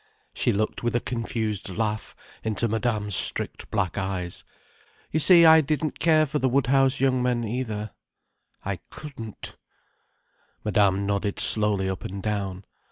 [0.33, 4.43] She looked with a confused laugh into Madame's strict black eyes.
[5.11, 7.91] "You see I didn't care for the Woodhouse young men, either.
[8.65, 9.55] I couldn't."
[10.65, 12.65] Madame nodded slowly up and down.